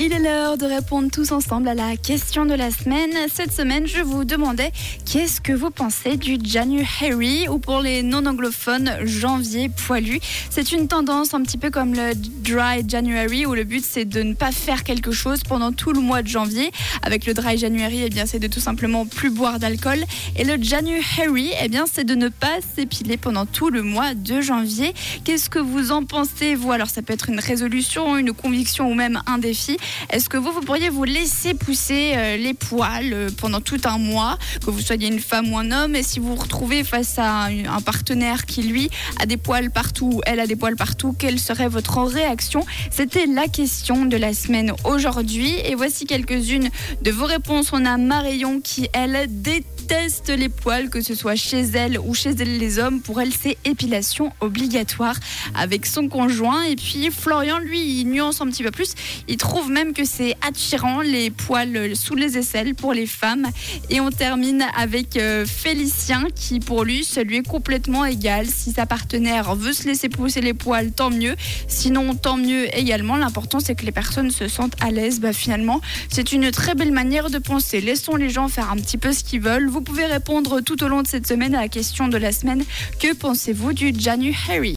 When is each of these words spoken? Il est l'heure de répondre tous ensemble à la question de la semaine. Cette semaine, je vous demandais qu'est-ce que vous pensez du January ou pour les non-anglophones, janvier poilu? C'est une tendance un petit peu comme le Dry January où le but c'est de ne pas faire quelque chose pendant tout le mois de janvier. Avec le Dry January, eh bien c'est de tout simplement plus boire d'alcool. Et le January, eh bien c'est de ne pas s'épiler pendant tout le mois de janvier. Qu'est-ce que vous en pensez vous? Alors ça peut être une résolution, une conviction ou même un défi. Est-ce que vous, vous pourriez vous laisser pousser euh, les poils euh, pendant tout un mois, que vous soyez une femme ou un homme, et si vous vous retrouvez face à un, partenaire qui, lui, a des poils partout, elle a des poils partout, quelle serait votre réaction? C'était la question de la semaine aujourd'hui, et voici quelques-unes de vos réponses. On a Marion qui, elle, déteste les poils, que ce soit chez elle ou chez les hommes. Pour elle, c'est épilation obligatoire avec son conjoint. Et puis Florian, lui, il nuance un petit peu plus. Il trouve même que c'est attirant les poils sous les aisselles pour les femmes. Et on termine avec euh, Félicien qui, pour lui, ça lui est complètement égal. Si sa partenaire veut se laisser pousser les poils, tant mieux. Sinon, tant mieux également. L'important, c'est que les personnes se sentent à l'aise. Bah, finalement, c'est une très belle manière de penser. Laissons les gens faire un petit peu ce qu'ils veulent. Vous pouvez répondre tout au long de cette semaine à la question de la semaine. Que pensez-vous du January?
Il 0.00 0.12
est 0.12 0.18
l'heure 0.18 0.58
de 0.58 0.66
répondre 0.66 1.08
tous 1.10 1.30
ensemble 1.30 1.68
à 1.68 1.74
la 1.74 1.96
question 1.96 2.44
de 2.44 2.52
la 2.52 2.72
semaine. 2.72 3.12
Cette 3.32 3.52
semaine, 3.52 3.86
je 3.86 4.02
vous 4.02 4.24
demandais 4.24 4.72
qu'est-ce 5.06 5.40
que 5.40 5.52
vous 5.52 5.70
pensez 5.70 6.16
du 6.16 6.36
January 6.42 7.48
ou 7.48 7.60
pour 7.60 7.80
les 7.80 8.02
non-anglophones, 8.02 8.98
janvier 9.04 9.68
poilu? 9.68 10.18
C'est 10.50 10.72
une 10.72 10.88
tendance 10.88 11.32
un 11.32 11.42
petit 11.42 11.56
peu 11.58 11.70
comme 11.70 11.94
le 11.94 12.12
Dry 12.14 12.84
January 12.86 13.46
où 13.46 13.54
le 13.54 13.62
but 13.62 13.84
c'est 13.84 14.04
de 14.04 14.22
ne 14.22 14.34
pas 14.34 14.50
faire 14.50 14.82
quelque 14.82 15.12
chose 15.12 15.42
pendant 15.48 15.70
tout 15.70 15.92
le 15.92 16.00
mois 16.00 16.22
de 16.22 16.28
janvier. 16.28 16.72
Avec 17.02 17.24
le 17.24 17.32
Dry 17.32 17.56
January, 17.56 18.02
eh 18.04 18.10
bien 18.10 18.26
c'est 18.26 18.40
de 18.40 18.48
tout 18.48 18.60
simplement 18.60 19.06
plus 19.06 19.30
boire 19.30 19.60
d'alcool. 19.60 20.04
Et 20.36 20.44
le 20.44 20.60
January, 20.60 21.52
eh 21.62 21.68
bien 21.68 21.84
c'est 21.90 22.04
de 22.04 22.16
ne 22.16 22.28
pas 22.28 22.58
s'épiler 22.74 23.16
pendant 23.16 23.46
tout 23.46 23.70
le 23.70 23.82
mois 23.82 24.14
de 24.14 24.40
janvier. 24.40 24.92
Qu'est-ce 25.24 25.48
que 25.48 25.60
vous 25.60 25.92
en 25.92 26.04
pensez 26.04 26.56
vous? 26.56 26.72
Alors 26.72 26.90
ça 26.90 27.00
peut 27.00 27.12
être 27.12 27.30
une 27.30 27.40
résolution, 27.40 28.16
une 28.18 28.32
conviction 28.32 28.90
ou 28.90 28.94
même 28.94 29.22
un 29.26 29.38
défi. 29.38 29.78
Est-ce 30.10 30.28
que 30.28 30.36
vous, 30.36 30.52
vous 30.52 30.60
pourriez 30.60 30.88
vous 30.88 31.04
laisser 31.04 31.54
pousser 31.54 32.12
euh, 32.14 32.36
les 32.36 32.54
poils 32.54 33.12
euh, 33.12 33.28
pendant 33.36 33.60
tout 33.60 33.80
un 33.84 33.98
mois, 33.98 34.38
que 34.64 34.70
vous 34.70 34.80
soyez 34.80 35.08
une 35.08 35.20
femme 35.20 35.52
ou 35.52 35.58
un 35.58 35.70
homme, 35.70 35.96
et 35.96 36.02
si 36.02 36.20
vous 36.20 36.34
vous 36.34 36.42
retrouvez 36.42 36.84
face 36.84 37.18
à 37.18 37.44
un, 37.44 37.80
partenaire 37.80 38.46
qui, 38.46 38.62
lui, 38.62 38.90
a 39.20 39.26
des 39.26 39.36
poils 39.36 39.70
partout, 39.70 40.20
elle 40.26 40.40
a 40.40 40.46
des 40.46 40.56
poils 40.56 40.76
partout, 40.76 41.14
quelle 41.18 41.38
serait 41.38 41.68
votre 41.68 42.02
réaction? 42.02 42.64
C'était 42.90 43.26
la 43.26 43.48
question 43.48 44.06
de 44.06 44.16
la 44.16 44.34
semaine 44.34 44.72
aujourd'hui, 44.84 45.54
et 45.64 45.74
voici 45.74 46.06
quelques-unes 46.06 46.70
de 47.02 47.10
vos 47.10 47.26
réponses. 47.26 47.72
On 47.72 47.84
a 47.84 47.96
Marion 47.96 48.60
qui, 48.60 48.88
elle, 48.92 49.26
déteste 49.28 50.30
les 50.30 50.48
poils, 50.48 50.90
que 50.90 51.00
ce 51.00 51.14
soit 51.14 51.36
chez 51.36 51.60
elle 51.60 51.98
ou 51.98 52.14
chez 52.14 52.34
les 52.34 52.78
hommes. 52.78 53.00
Pour 53.00 53.20
elle, 53.20 53.32
c'est 53.32 53.58
épilation 53.64 54.32
obligatoire 54.40 55.16
avec 55.54 55.86
son 55.86 56.08
conjoint. 56.08 56.62
Et 56.64 56.76
puis 56.76 57.10
Florian, 57.10 57.58
lui, 57.58 58.00
il 58.00 58.06
nuance 58.06 58.40
un 58.40 58.46
petit 58.46 58.62
peu 58.62 58.70
plus. 58.70 58.94
Il 59.28 59.36
trouve 59.36 59.70
même 59.74 59.92
que 59.92 60.04
c'est 60.04 60.36
attirant 60.40 61.00
les 61.00 61.30
poils 61.30 61.96
sous 61.96 62.14
les 62.14 62.38
aisselles 62.38 62.76
pour 62.76 62.94
les 62.94 63.06
femmes. 63.06 63.46
Et 63.90 64.00
on 64.00 64.10
termine 64.10 64.64
avec 64.76 65.16
euh, 65.16 65.44
Félicien 65.44 66.28
qui, 66.34 66.60
pour 66.60 66.84
lui, 66.84 67.04
ça 67.04 67.24
lui 67.24 67.38
est 67.38 67.46
complètement 67.46 68.04
égal. 68.04 68.46
Si 68.46 68.70
sa 68.70 68.86
partenaire 68.86 69.56
veut 69.56 69.72
se 69.72 69.86
laisser 69.88 70.08
pousser 70.08 70.40
les 70.40 70.54
poils, 70.54 70.92
tant 70.92 71.10
mieux. 71.10 71.34
Sinon, 71.66 72.14
tant 72.14 72.36
mieux 72.36 72.74
également. 72.78 73.16
L'important, 73.16 73.58
c'est 73.58 73.74
que 73.74 73.84
les 73.84 73.92
personnes 73.92 74.30
se 74.30 74.46
sentent 74.46 74.76
à 74.80 74.92
l'aise. 74.92 75.18
Bah, 75.18 75.32
finalement, 75.32 75.80
c'est 76.08 76.32
une 76.32 76.52
très 76.52 76.76
belle 76.76 76.92
manière 76.92 77.28
de 77.28 77.38
penser. 77.38 77.80
Laissons 77.80 78.14
les 78.14 78.30
gens 78.30 78.46
faire 78.48 78.70
un 78.70 78.76
petit 78.76 78.96
peu 78.96 79.12
ce 79.12 79.24
qu'ils 79.24 79.40
veulent. 79.40 79.68
Vous 79.68 79.80
pouvez 79.80 80.06
répondre 80.06 80.60
tout 80.60 80.84
au 80.84 80.88
long 80.88 81.02
de 81.02 81.08
cette 81.08 81.26
semaine 81.26 81.54
à 81.54 81.62
la 81.62 81.68
question 81.68 82.06
de 82.06 82.16
la 82.16 82.30
semaine. 82.30 82.64
Que 83.00 83.12
pensez-vous 83.12 83.72
du 83.72 83.92
January? 83.98 84.72